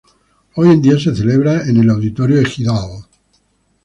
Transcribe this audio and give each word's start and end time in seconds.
Hoy 0.55 0.69
en 0.71 0.81
día 0.81 0.97
se 0.99 1.15
celebra 1.15 1.61
en 1.61 1.77
el 1.77 1.87
Auditorio 1.91 2.41
Ejidal. 2.41 3.03